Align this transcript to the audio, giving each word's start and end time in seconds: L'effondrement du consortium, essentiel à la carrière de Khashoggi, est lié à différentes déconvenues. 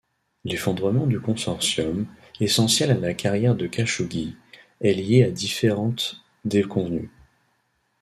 L'effondrement 0.45 1.05
du 1.05 1.19
consortium, 1.19 2.07
essentiel 2.39 2.89
à 2.89 2.95
la 2.95 3.13
carrière 3.13 3.53
de 3.53 3.67
Khashoggi, 3.67 4.35
est 4.79 4.93
lié 4.95 5.23
à 5.25 5.29
différentes 5.29 6.19
déconvenues. 6.43 7.11